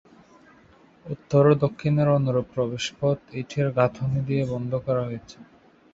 উত্তর 1.05 1.43
ও 1.47 1.63
দক্ষিণের 1.63 2.07
অনুরূপ 2.17 2.45
প্রবেশপথ 2.53 3.17
ইটের 3.41 3.67
গাঁথুনি‘ 3.77 4.21
দিয়ে 4.27 4.43
বন্ধ 4.51 4.71
করা 4.85 5.01
হয়েছে। 5.07 5.37